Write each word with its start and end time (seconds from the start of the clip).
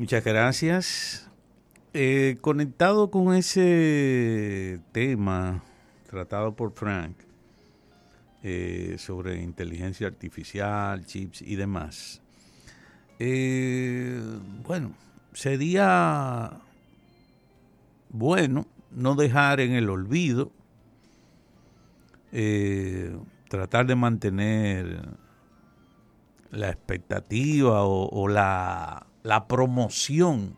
Muchas 0.00 0.24
gracias. 0.24 1.28
Eh, 1.92 2.38
conectado 2.40 3.10
con 3.10 3.34
ese 3.34 4.80
tema 4.92 5.62
tratado 6.08 6.56
por 6.56 6.72
Frank 6.72 7.18
eh, 8.42 8.96
sobre 8.98 9.42
inteligencia 9.42 10.06
artificial, 10.06 11.04
chips 11.04 11.42
y 11.42 11.54
demás, 11.56 12.22
eh, 13.18 14.22
bueno, 14.64 14.94
sería 15.34 16.50
bueno 18.08 18.66
no 18.90 19.16
dejar 19.16 19.60
en 19.60 19.72
el 19.72 19.90
olvido, 19.90 20.50
tratar 23.50 23.86
de 23.86 23.96
mantener 23.96 25.10
la 26.52 26.70
expectativa 26.70 27.84
o 27.84 28.28
la 28.28 29.09
la 29.22 29.46
promoción 29.46 30.56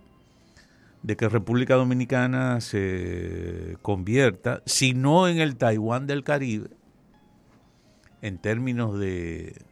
de 1.03 1.17
que 1.17 1.29
República 1.29 1.75
Dominicana 1.75 2.61
se 2.61 3.77
convierta, 3.83 4.63
si 4.67 4.95
no 4.95 5.27
en 5.29 5.39
el 5.39 5.57
Taiwán 5.57 6.07
del 6.07 6.23
Caribe, 6.23 6.71
en 8.21 8.39
términos 8.39 8.99
de, 8.99 9.63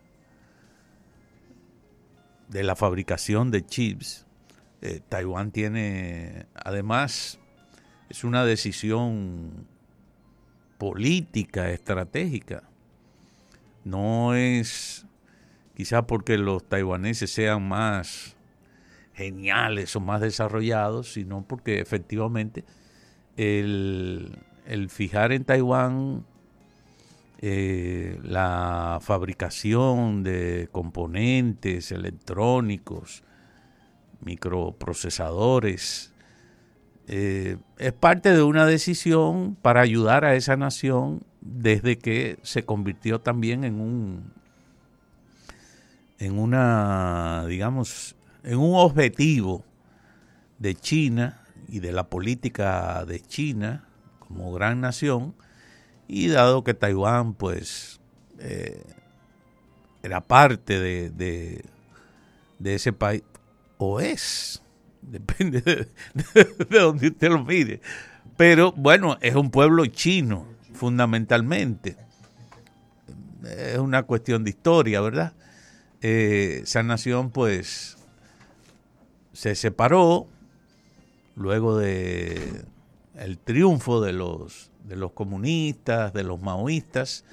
de 2.48 2.62
la 2.64 2.74
fabricación 2.74 3.50
de 3.50 3.64
chips. 3.64 4.26
Eh, 4.82 5.00
Taiwán 5.08 5.52
tiene, 5.52 6.46
además, 6.54 7.38
es 8.08 8.24
una 8.24 8.44
decisión 8.44 9.68
política, 10.78 11.70
estratégica. 11.70 12.64
No 13.84 14.34
es 14.34 15.06
quizá 15.76 16.06
porque 16.06 16.38
los 16.38 16.68
taiwaneses 16.68 17.30
sean 17.30 17.66
más 17.68 18.36
geniales 19.20 19.94
o 19.96 20.00
más 20.00 20.22
desarrollados, 20.22 21.12
sino 21.12 21.44
porque 21.46 21.80
efectivamente 21.80 22.64
el, 23.36 24.38
fijar 24.88 25.32
en 25.32 25.44
Taiwán 25.44 26.24
eh, 27.42 28.18
la 28.22 28.98
fabricación 29.02 30.22
de 30.22 30.70
componentes 30.72 31.92
electrónicos, 31.92 33.22
microprocesadores, 34.20 36.14
eh, 37.06 37.58
es 37.76 37.92
parte 37.92 38.32
de 38.32 38.42
una 38.42 38.64
decisión 38.64 39.54
para 39.60 39.82
ayudar 39.82 40.24
a 40.24 40.34
esa 40.34 40.56
nación 40.56 41.24
desde 41.42 41.98
que 41.98 42.38
se 42.42 42.64
convirtió 42.64 43.20
también 43.20 43.64
en 43.64 43.80
un 43.80 44.32
en 46.18 46.38
una 46.38 47.46
digamos 47.48 48.14
en 48.44 48.58
un 48.58 48.74
objetivo 48.74 49.64
de 50.58 50.74
China 50.74 51.42
y 51.68 51.80
de 51.80 51.92
la 51.92 52.08
política 52.08 53.04
de 53.04 53.20
China 53.20 53.84
como 54.18 54.52
gran 54.52 54.80
nación, 54.80 55.34
y 56.06 56.28
dado 56.28 56.64
que 56.64 56.74
Taiwán 56.74 57.34
pues 57.34 58.00
eh, 58.38 58.82
era 60.02 60.20
parte 60.20 60.78
de, 60.80 61.10
de, 62.58 62.74
ese 62.74 62.92
país, 62.92 63.22
o 63.78 64.00
es, 64.00 64.62
depende 65.02 65.60
de, 65.60 65.88
de, 66.34 66.78
donde 66.78 67.08
usted 67.08 67.28
lo 67.28 67.44
mire, 67.44 67.80
pero 68.36 68.72
bueno, 68.72 69.18
es 69.20 69.34
un 69.34 69.50
pueblo 69.50 69.84
chino 69.86 70.46
fundamentalmente, 70.72 71.96
es 73.44 73.78
una 73.78 74.04
cuestión 74.04 74.44
de 74.44 74.50
historia, 74.50 75.00
¿verdad? 75.00 75.32
Eh, 76.02 76.60
esa 76.62 76.82
nación 76.82 77.30
pues 77.30 77.98
se 79.40 79.54
separó 79.54 80.26
luego 81.34 81.78
de 81.78 82.62
el 83.14 83.38
triunfo 83.38 84.02
de 84.02 84.12
los 84.12 84.70
de 84.84 84.96
los 84.96 85.12
comunistas, 85.12 86.12
de 86.12 86.24
los 86.24 86.42
maoístas, 86.42 87.24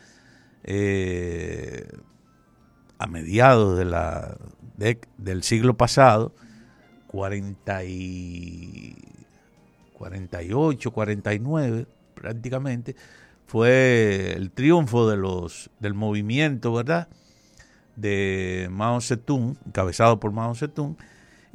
eh, 0.63 1.85
a 2.97 3.07
mediados 3.07 3.77
de 3.77 3.83
la 3.83 4.37
del 5.17 5.43
siglo 5.43 5.75
pasado, 5.75 6.33
40 7.07 7.83
y 7.83 8.95
48, 9.91 10.91
49 10.91 11.87
prácticamente, 12.13 12.95
fue 13.47 14.31
el 14.37 14.51
triunfo 14.51 15.09
de 15.09 15.17
los 15.17 15.69
del 15.81 15.93
movimiento, 15.93 16.71
¿verdad? 16.71 17.09
de 17.97 18.69
Mao 18.71 19.01
Zedong, 19.01 19.57
encabezado 19.65 20.21
por 20.21 20.31
Mao 20.31 20.55
Zedong, 20.55 20.95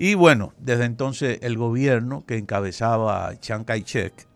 y 0.03 0.15
bueno, 0.15 0.53
desde 0.59 0.85
entonces 0.85 1.39
el 1.43 1.57
gobierno 1.57 2.25
que 2.27 2.37
encabezaba 2.37 3.39
Chiang 3.39 3.63
Kai-shek 3.63 4.27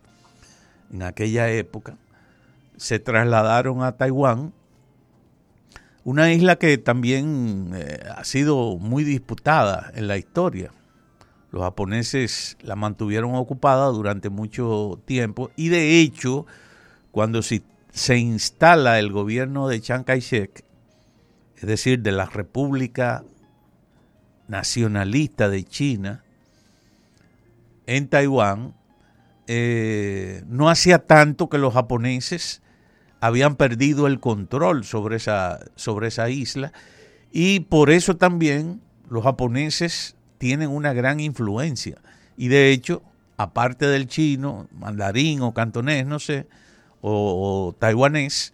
en 0.93 1.03
aquella 1.03 1.51
época 1.51 1.97
se 2.77 3.01
trasladaron 3.01 3.83
a 3.83 3.97
Taiwán, 3.97 4.53
una 6.05 6.33
isla 6.33 6.55
que 6.55 6.79
también 6.79 7.73
eh, 7.75 7.99
ha 8.17 8.23
sido 8.23 8.77
muy 8.77 9.03
disputada 9.03 9.91
en 9.97 10.07
la 10.07 10.17
historia. 10.19 10.71
Los 11.51 11.65
japoneses 11.65 12.57
la 12.61 12.77
mantuvieron 12.77 13.35
ocupada 13.35 13.87
durante 13.89 14.31
mucho 14.31 15.03
tiempo 15.05 15.51
y 15.57 15.71
de 15.71 15.99
hecho, 15.99 16.47
cuando 17.11 17.43
se, 17.43 17.65
se 17.91 18.17
instala 18.19 19.01
el 19.01 19.11
gobierno 19.11 19.67
de 19.67 19.81
Chiang 19.81 20.05
Kai-shek, 20.05 20.65
es 21.57 21.67
decir, 21.67 22.03
de 22.03 22.13
la 22.13 22.27
República 22.27 23.25
nacionalista 24.49 25.49
de 25.49 25.65
China 25.65 26.23
en 27.87 28.09
Taiwán, 28.09 28.75
eh, 29.47 30.43
no 30.49 30.69
hacía 30.69 30.99
tanto 30.99 31.49
que 31.49 31.59
los 31.59 31.75
japoneses 31.75 32.63
habían 33.21 33.57
perdido 33.57 34.07
el 34.07 34.21
control 34.21 34.85
sobre 34.85 35.17
esa, 35.17 35.61
sobre 35.77 36.09
esa 36.09 36.29
isla 36.29 36.73
y 37.33 37.61
por 37.61 37.91
eso 37.91 38.17
también 38.17 38.81
los 39.09 39.23
japoneses 39.23 40.17
tienen 40.39 40.71
una 40.71 40.93
gran 40.93 41.21
influencia. 41.21 41.99
Y 42.37 42.49
de 42.49 42.71
hecho, 42.71 43.03
aparte 43.37 43.87
del 43.87 44.07
chino, 44.07 44.69
mandarín 44.73 45.43
o 45.43 45.55
cantonés, 45.55 46.07
no 46.07 46.19
sé, 46.19 46.47
o, 47.01 47.75
taiwanés, 47.79 48.53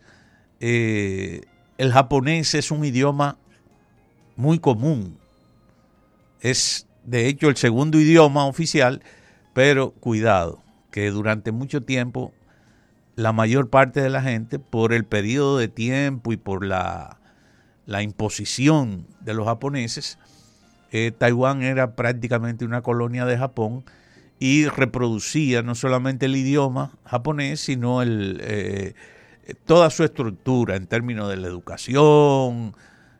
eh, 0.60 1.42
el 1.78 1.92
japonés 1.92 2.54
es 2.54 2.70
un 2.70 2.84
idioma 2.84 3.38
muy 4.36 4.58
común 4.58 5.18
es 6.42 6.86
de 7.04 7.28
hecho 7.28 7.48
el 7.48 7.56
segundo 7.56 7.98
idioma 7.98 8.46
oficial, 8.46 9.02
pero 9.54 9.92
cuidado, 9.92 10.62
que 10.90 11.10
durante 11.10 11.52
mucho 11.52 11.82
tiempo 11.82 12.32
la 13.14 13.32
mayor 13.32 13.70
parte 13.70 14.00
de 14.00 14.10
la 14.10 14.22
gente, 14.22 14.58
por 14.58 14.92
el 14.92 15.04
periodo 15.04 15.58
de 15.58 15.68
tiempo 15.68 16.32
y 16.32 16.36
por 16.36 16.64
la, 16.64 17.18
imposición 18.02 19.06
de 19.20 19.34
los 19.34 19.46
japoneses, 19.46 20.18
eh, 20.90 21.12
Taiwán 21.16 21.62
era 21.62 21.94
prácticamente 21.94 22.64
una 22.64 22.82
colonia 22.82 23.24
de 23.24 23.38
Japón 23.38 23.84
y 24.38 24.66
reproducía 24.66 25.62
no 25.62 25.74
solamente 25.74 26.26
el 26.26 26.36
idioma 26.36 26.98
japonés, 27.04 27.60
sino 27.60 28.02
el, 28.02 28.40
eh, 28.42 28.94
toda 29.64 29.90
su 29.90 30.04
estructura 30.04 30.76
en 30.76 30.86
términos 30.86 31.28
de 31.28 31.36
la 31.36 31.46
educación, 31.46 32.74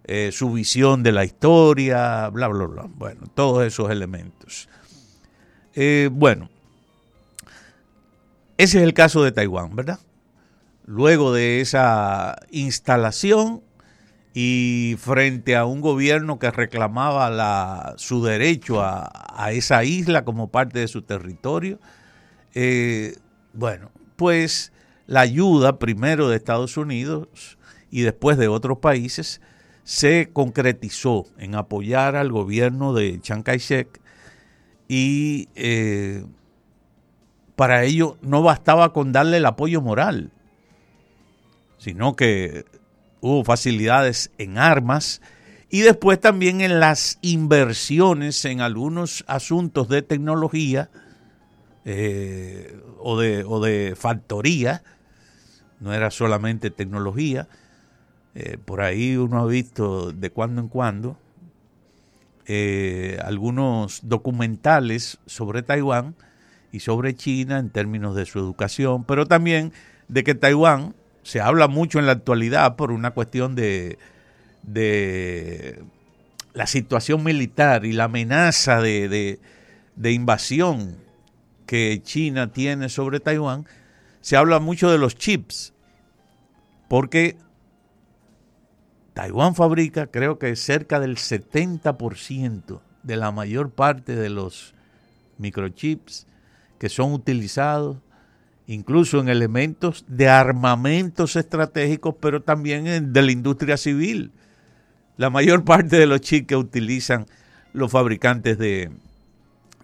eh, 0.05 0.31
su 0.33 0.51
visión 0.53 1.03
de 1.03 1.13
la 1.13 1.25
historia, 1.25 2.29
bla, 2.31 2.49
bla, 2.49 2.67
bla. 2.67 2.87
Bueno, 2.89 3.23
todos 3.35 3.65
esos 3.65 3.91
elementos. 3.91 4.69
Eh, 5.75 6.11
bueno, 6.13 6.51
ese 8.59 8.79
es 8.79 8.85
el 8.85 8.95
caso 8.95 9.23
de 9.23 9.33
Taiwán, 9.33 9.75
¿verdad? 9.75 10.01
Luego 10.85 11.33
de 11.33 11.61
esa 11.61 12.37
instalación 12.51 13.63
y 14.35 14.97
frente 14.99 15.57
a 15.57 15.65
un 15.65 15.81
gobierno 15.81 16.39
que 16.39 16.51
reclamaba 16.51 17.31
la, 17.31 17.95
su 17.97 18.25
derecho 18.25 18.83
a, 18.83 19.11
esa 19.53 19.85
isla 19.85 20.25
como 20.25 20.49
parte 20.49 20.79
de 20.79 20.89
su 20.89 21.03
territorio, 21.03 21.79
eh, 22.55 23.17
bueno, 23.53 23.91
pues 24.17 24.73
la 25.07 25.21
ayuda 25.21 25.79
primero 25.79 26.29
de 26.29 26.37
Estados 26.37 26.77
Unidos 26.77 27.59
y 27.91 28.03
después 28.03 28.39
de 28.39 28.49
otros 28.49 28.79
países 28.79 29.41
se 29.85 30.31
concretizó 30.33 31.27
en 31.39 31.55
apoyar 31.55 32.17
al 32.17 32.31
gobierno 32.31 32.95
de 32.95 33.21
Chiang 33.21 33.43
Kai-shek 33.43 34.01
y 34.89 35.49
eh, 35.55 36.25
para 37.57 37.85
ello 37.85 38.17
no 38.23 38.43
bastaba 38.43 38.93
con 38.93 39.13
darle 39.13 39.39
el 39.39 39.47
apoyo 39.47 39.81
moral, 39.81 40.31
sino 41.79 42.15
que 42.15 42.65
hubo 43.21 43.45
facilidades 43.45 44.31
en 44.39 44.59
armas 44.59 45.21
y 45.69 45.81
después 45.81 46.21
también 46.21 46.61
en 46.61 46.81
las 46.81 47.19
inversiones 47.23 48.45
en 48.45 48.61
algunos 48.61 49.25
asuntos 49.27 49.89
de 49.89 50.03
tecnología 50.03 50.91
eh, 51.85 52.79
o, 52.99 53.19
de, 53.19 53.45
o 53.45 53.59
de 53.61 53.95
factoría, 53.97 54.85
no 55.81 55.93
era 55.95 56.11
solamente 56.11 56.71
tecnología, 56.71 57.49
eh, 58.35 58.57
por 58.65 58.81
ahí 58.81 59.17
uno 59.17 59.41
ha 59.41 59.47
visto 59.47 60.13
de 60.13 60.31
cuando 60.31 60.61
en 60.61 60.69
cuando 60.69 61.19
eh, 62.47 63.19
algunos 63.25 64.01
documentales 64.03 65.19
sobre 65.27 65.63
Taiwán 65.63 66.15
y 66.73 66.81
sobre 66.81 67.15
China 67.15 67.59
en 67.59 67.71
términos 67.71 68.17
de 68.17 68.27
su 68.27 68.39
educación, 68.39 69.05
pero 69.05 69.27
también 69.27 69.73
de 70.09 70.25
que 70.25 70.35
Taiwán 70.35 70.95
se 71.23 71.41
habla 71.41 71.69
mucho 71.69 71.99
en 71.99 72.07
la 72.07 72.13
actualidad 72.13 72.77
por 72.77 72.91
una 72.91 73.13
cuestión 73.13 73.55
de, 73.55 73.99
de 74.63 75.83
la 76.55 76.67
situación 76.67 77.23
militar 77.23 77.85
y 77.85 77.93
la 77.93 78.05
amenaza 78.05 78.81
de, 78.81 79.39
de 79.95 80.13
invasión 80.13 80.97
que 81.67 82.01
China 82.03 82.53
tiene 82.53 82.89
sobre 82.89 83.21
Taiwán, 83.21 83.67
se 84.21 84.37
habla 84.37 84.59
mucho 84.61 84.91
de 84.91 84.99
los 84.99 85.17
chips, 85.17 85.73
porque 86.89 87.37
Taiwán 89.15 89.55
fabrica 89.55 90.07
creo 90.07 90.39
que 90.39 90.57
cerca 90.57 91.01
del 91.01 91.17
70% 91.17 92.81
de 93.03 93.17
la 93.17 93.31
mayor 93.31 93.71
parte 93.71 94.17
de 94.17 94.31
los 94.31 94.75
microchips 95.39 96.27
que 96.79 96.89
son 96.89 97.13
utilizados 97.13 97.99
incluso 98.67 99.21
en 99.21 99.29
elementos 99.29 100.05
de 100.09 100.29
armamentos 100.29 101.37
estratégicos, 101.37 102.15
pero 102.21 102.43
también 102.43 103.13
de 103.13 103.23
la 103.23 103.33
industria 103.33 103.77
civil. 103.77 104.33
La 105.17 105.31
mayor 105.31 105.65
parte 105.65 105.97
de 105.97 106.07
los 106.07 106.21
chips 106.21 106.47
que 106.47 106.57
utilizan 106.57 107.27
los 107.73 107.91
fabricantes 107.91 108.59
de, 108.59 108.91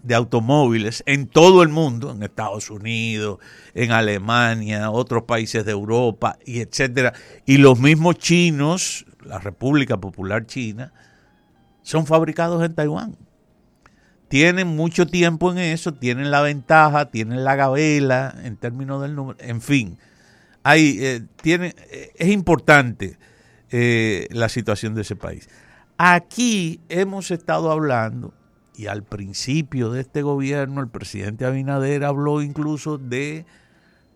de 0.09 0.15
automóviles 0.15 1.05
en 1.07 1.29
todo 1.29 1.63
el 1.63 1.69
mundo, 1.69 2.11
en 2.11 2.23
Estados 2.23 2.71
Unidos, 2.71 3.39
en 3.75 3.93
Alemania, 3.93 4.91
otros 4.91 5.25
países 5.25 5.67
de 5.67 5.73
Europa 5.73 6.39
y 6.45 6.61
etcétera, 6.61 7.13
y 7.45 7.59
los 7.59 7.79
mismos 7.79 8.17
chinos, 8.17 9.05
la 9.23 9.39
República 9.39 9.99
Popular 9.99 10.47
China, 10.47 10.93
son 11.83 12.07
fabricados 12.07 12.65
en 12.65 12.75
Taiwán. 12.75 13.17
Tienen 14.29 14.69
mucho 14.69 15.07
tiempo 15.07 15.53
en 15.53 15.59
eso, 15.59 15.93
tienen 15.93 16.31
la 16.31 16.41
ventaja, 16.41 17.11
tienen 17.11 17.45
la 17.45 17.55
gabela 17.55 18.35
en 18.43 18.57
términos 18.57 19.03
del 19.03 19.15
número, 19.15 19.39
en 19.41 19.61
fin. 19.61 19.99
Hay, 20.63 20.97
eh, 21.01 21.23
tiene, 21.43 21.75
eh, 21.91 22.13
es 22.17 22.29
importante 22.29 23.19
eh, 23.71 24.27
la 24.31 24.49
situación 24.49 24.95
de 24.95 25.03
ese 25.03 25.17
país. 25.17 25.49
Aquí 25.99 26.81
hemos 26.89 27.31
estado 27.31 27.71
hablando 27.71 28.33
y 28.79 28.87
al 28.87 29.03
principio 29.03 29.91
de 29.91 30.03
este 30.03 30.23
gobierno, 30.23 30.81
el 30.81 30.89
presidente 30.89 31.45
Abinader 31.45 32.05
habló 32.05 32.43
incluso 32.43 32.97
de 32.97 33.45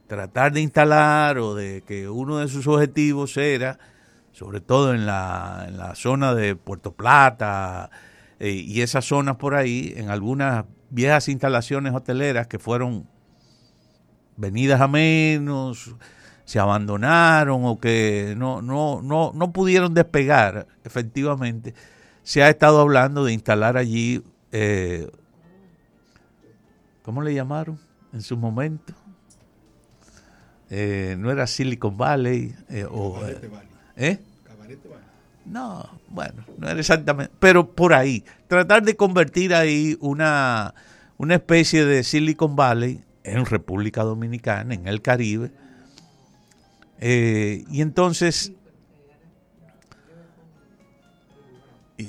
tratar 0.07 0.53
de 0.53 0.61
instalar 0.61 1.39
o 1.39 1.57
de 1.57 1.83
que 1.85 2.09
uno 2.09 2.39
de 2.39 2.47
sus 2.47 2.69
objetivos 2.69 3.37
era, 3.37 3.81
sobre 4.31 4.61
todo 4.61 4.95
en 4.95 5.05
la, 5.05 5.65
en 5.67 5.79
la 5.79 5.97
zona 5.97 6.33
de 6.37 6.55
Puerto 6.55 6.93
Plata 6.93 7.91
eh, 8.39 8.51
y 8.53 8.83
esas 8.83 9.05
zonas 9.05 9.35
por 9.35 9.57
ahí, 9.57 9.95
en 9.97 10.11
algunas 10.11 10.65
viejas 10.91 11.29
instalaciones 11.29 11.93
hoteleras 11.93 12.47
que 12.47 12.61
fueron 12.61 13.09
venidas 14.37 14.81
a 14.81 14.87
menos, 14.87 15.97
se 16.45 16.61
abandonaron 16.61 17.65
o 17.65 17.81
que 17.81 18.35
no, 18.39 18.63
no, 18.63 19.03
no, 19.03 19.33
no 19.35 19.53
pudieron 19.53 19.93
despegar 19.93 20.69
efectivamente, 20.85 21.75
se 22.23 22.45
ha 22.45 22.49
estado 22.49 22.81
hablando 22.81 23.25
de 23.25 23.33
instalar 23.33 23.77
allí 23.77 24.23
eh, 24.53 25.11
¿cómo 27.03 27.23
le 27.23 27.35
llamaron 27.35 27.79
en 28.13 28.23
su 28.23 28.37
momento? 28.37 28.93
Eh, 30.71 31.17
no 31.19 31.31
era 31.31 31.47
Silicon 31.47 31.97
Valley 31.97 32.55
eh, 32.69 32.87
o 32.89 33.21
¿eh? 33.97 34.19
No, 35.45 35.89
bueno, 36.09 36.45
no 36.57 36.69
era 36.69 36.79
exactamente, 36.79 37.33
pero 37.41 37.73
por 37.75 37.93
ahí, 37.95 38.25
tratar 38.47 38.83
de 38.83 38.95
convertir 38.95 39.55
ahí 39.55 39.99
una, 40.01 40.73
una 41.19 41.35
especie 41.35 41.85
de 41.85 42.05
Silicon 42.05 42.55
Valley 42.55 43.03
en 43.25 43.45
República 43.45 44.05
Dominicana, 44.05 44.75
en 44.75 44.87
el 44.87 45.03
Caribe, 45.03 45.51
y 47.01 47.81
entonces 47.81 48.53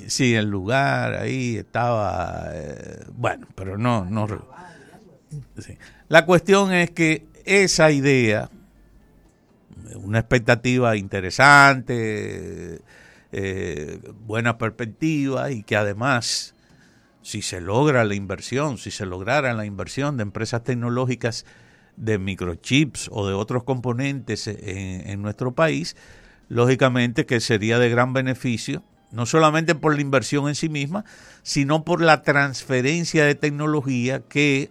sí, 0.08 0.34
el 0.34 0.46
lugar 0.50 1.14
ahí 1.14 1.56
estaba, 1.56 2.50
eh, 2.52 3.04
bueno, 3.16 3.46
pero 3.54 3.78
no, 3.78 4.04
no. 4.04 4.26
La 6.08 6.24
cuestión 6.26 6.72
es 6.72 6.90
que 6.90 7.26
esa 7.44 7.90
idea, 7.90 8.50
una 9.96 10.20
expectativa 10.20 10.96
interesante, 10.96 12.80
eh, 13.32 14.00
buena 14.26 14.58
perspectiva 14.58 15.50
y 15.50 15.62
que 15.62 15.76
además, 15.76 16.54
si 17.22 17.42
se 17.42 17.60
logra 17.60 18.04
la 18.04 18.14
inversión, 18.14 18.78
si 18.78 18.90
se 18.90 19.06
lograra 19.06 19.52
la 19.54 19.64
inversión 19.64 20.16
de 20.16 20.22
empresas 20.22 20.62
tecnológicas 20.62 21.44
de 21.96 22.18
microchips 22.18 23.08
o 23.12 23.26
de 23.26 23.34
otros 23.34 23.64
componentes 23.64 24.46
en 24.48 25.22
nuestro 25.22 25.52
país, 25.54 25.96
lógicamente 26.48 27.26
que 27.26 27.40
sería 27.40 27.78
de 27.78 27.88
gran 27.88 28.12
beneficio 28.12 28.82
no 29.10 29.26
solamente 29.26 29.74
por 29.74 29.94
la 29.94 30.00
inversión 30.02 30.48
en 30.48 30.54
sí 30.54 30.68
misma, 30.68 31.04
sino 31.42 31.84
por 31.84 32.00
la 32.00 32.22
transferencia 32.22 33.24
de 33.24 33.34
tecnología 33.34 34.20
que, 34.20 34.70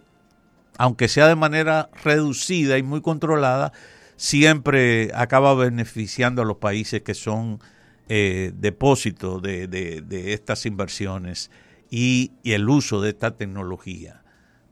aunque 0.76 1.08
sea 1.08 1.28
de 1.28 1.36
manera 1.36 1.88
reducida 2.02 2.78
y 2.78 2.82
muy 2.82 3.00
controlada, 3.00 3.72
siempre 4.16 5.10
acaba 5.14 5.54
beneficiando 5.54 6.42
a 6.42 6.44
los 6.44 6.58
países 6.58 7.02
que 7.02 7.14
son 7.14 7.60
eh, 8.08 8.52
depósitos 8.54 9.40
de, 9.40 10.04
estas 10.32 10.66
inversiones 10.66 11.50
y, 11.90 12.32
el 12.44 12.68
uso 12.68 13.00
de 13.00 13.10
esta 13.10 13.36
tecnología. 13.36 14.22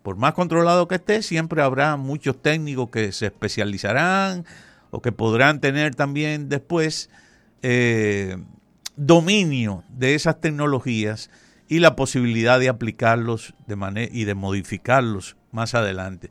Por 0.02 0.16
más 0.16 0.34
controlado 0.34 0.88
que 0.88 0.96
esté, 0.96 1.22
siempre 1.22 1.62
habrá 1.62 1.96
muchos 1.96 2.42
técnicos 2.42 2.90
que 2.90 3.12
se 3.12 3.26
especializarán 3.26 4.44
o 4.90 5.00
que 5.00 5.12
podrán 5.12 5.60
tener 5.60 5.94
también 5.94 6.48
después 6.48 7.08
eh, 7.62 8.36
dominio 8.96 9.84
de 9.88 10.14
esas 10.14 10.40
tecnologías 10.40 11.30
y 11.68 11.78
la 11.78 11.96
posibilidad 11.96 12.60
de 12.60 12.68
aplicarlos 12.68 13.54
de 13.66 14.10
y 14.12 14.24
de 14.24 14.34
modificarlos 14.34 15.36
más 15.50 15.74
adelante. 15.74 16.30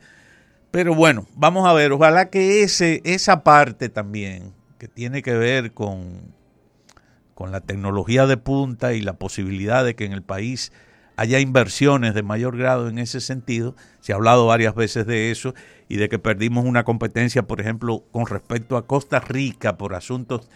Pero 0.69 0.95
bueno, 0.95 1.27
vamos 1.35 1.67
a 1.67 1.73
ver, 1.73 1.91
ojalá 1.91 2.29
que 2.29 2.63
ese, 2.63 3.01
esa 3.03 3.43
parte 3.43 3.89
también 3.89 4.53
que 4.77 4.87
tiene 4.87 5.21
que 5.21 5.33
ver 5.33 5.73
con, 5.73 6.33
con 7.33 7.51
la 7.51 7.61
tecnología 7.61 8.25
de 8.25 8.37
punta 8.37 8.93
y 8.93 9.01
la 9.01 9.13
posibilidad 9.13 9.83
de 9.83 9.95
que 9.95 10.05
en 10.05 10.13
el 10.13 10.23
país 10.23 10.71
haya 11.17 11.39
inversiones 11.39 12.13
de 12.13 12.23
mayor 12.23 12.57
grado 12.57 12.87
en 12.87 12.97
ese 12.97 13.19
sentido. 13.21 13.75
Se 13.99 14.13
ha 14.13 14.15
hablado 14.15 14.47
varias 14.47 14.73
veces 14.73 15.05
de 15.05 15.31
eso 15.31 15.53
y 15.87 15.97
de 15.97 16.09
que 16.09 16.19
perdimos 16.19 16.65
una 16.65 16.83
competencia, 16.83 17.43
por 17.43 17.61
ejemplo, 17.61 18.05
con 18.11 18.25
respecto 18.25 18.77
a 18.77 18.87
Costa 18.87 19.19
Rica 19.19 19.77
por 19.77 19.93
asuntos 19.93 20.49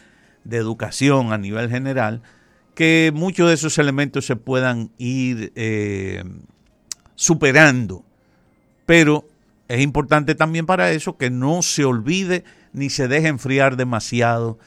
de 0.45 0.57
educación 0.57 1.33
a 1.33 1.37
nivel 1.37 1.69
general, 1.69 2.21
que 2.73 3.11
muchos 3.13 3.49
de 3.49 3.55
esos 3.55 3.77
elementos 3.77 4.25
se 4.25 4.37
puedan 4.37 4.91
ir 4.97 5.51
eh, 5.55 6.23
superando. 7.15 8.05
Pero 8.85 9.27
es 9.67 9.81
importante 9.81 10.35
también 10.35 10.65
para 10.65 10.91
eso 10.91 11.17
que 11.17 11.29
no 11.29 11.61
se 11.61 11.83
olvide 11.83 12.45
ni 12.71 12.89
se 12.89 13.07
deje 13.07 13.27
enfriar 13.27 13.75
demasiado 13.77 14.59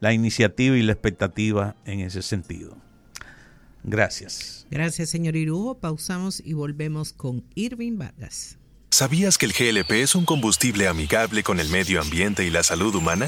la 0.00 0.12
iniciativa 0.12 0.76
y 0.76 0.82
la 0.82 0.92
expectativa 0.92 1.76
en 1.84 2.00
ese 2.00 2.22
sentido. 2.22 2.76
Gracias. 3.82 4.66
Gracias, 4.70 5.10
señor 5.10 5.36
Irujo. 5.36 5.78
Pausamos 5.78 6.42
y 6.44 6.54
volvemos 6.54 7.12
con 7.12 7.44
Irving 7.54 7.98
Vargas. 7.98 8.58
¿Sabías 8.90 9.36
que 9.36 9.46
el 9.46 9.52
GLP 9.52 9.90
es 9.92 10.14
un 10.14 10.24
combustible 10.24 10.88
amigable 10.88 11.42
con 11.42 11.60
el 11.60 11.68
medio 11.68 12.00
ambiente 12.00 12.44
y 12.44 12.50
la 12.50 12.62
salud 12.62 12.94
humana? 12.94 13.24